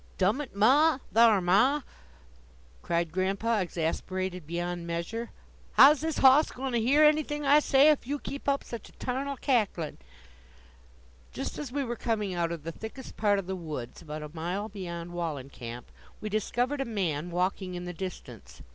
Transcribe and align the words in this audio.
"Dum 0.17 0.41
it, 0.41 0.55
ma! 0.55 0.97
thar', 1.13 1.41
ma!" 1.41 1.83
cried 2.81 3.11
Grandpa, 3.11 3.59
exasperated 3.59 4.47
beyond 4.47 4.87
measure. 4.87 5.29
"How 5.73 5.91
is 5.91 6.01
this 6.01 6.17
hoss 6.17 6.49
goin' 6.49 6.71
to 6.73 6.79
hear 6.81 7.03
anything 7.03 7.43
that 7.43 7.51
I 7.51 7.59
say 7.59 7.87
ef 7.89 8.07
you 8.07 8.17
keep 8.17 8.49
up 8.49 8.63
such 8.63 8.89
a 8.89 8.93
tarnal 8.93 9.37
cacklin'?" 9.37 9.99
Just 11.31 11.59
as 11.59 11.71
we 11.71 11.83
were 11.83 11.95
coming 11.95 12.33
out 12.33 12.51
of 12.51 12.63
the 12.63 12.71
thickest 12.71 13.15
part 13.15 13.37
of 13.37 13.45
the 13.45 13.55
woods, 13.55 14.01
about 14.01 14.23
a 14.23 14.31
mile 14.33 14.69
beyond 14.69 15.11
Wallencamp, 15.11 15.83
we 16.19 16.29
discovered 16.29 16.81
a 16.81 16.85
man 16.85 17.29
walking 17.29 17.75
in 17.75 17.85
the 17.85 17.93
distance. 17.93 18.63